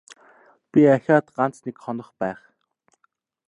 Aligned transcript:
Би 0.71 0.81
ахиад 0.95 1.25
ганц 1.35 1.55
нэг 1.65 1.77
хонох 1.83 2.09
байх. 2.19 2.41